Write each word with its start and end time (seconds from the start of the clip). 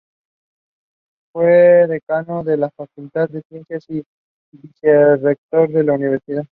Fue 1.31 1.85
decano 1.87 2.43
de 2.43 2.57
la 2.57 2.71
Facultad 2.71 3.29
de 3.29 3.43
Ciencias 3.47 3.85
y 3.87 4.03
Vicerrector 4.51 5.69
de 5.69 5.83
la 5.83 5.93
Universidad. 5.93 6.39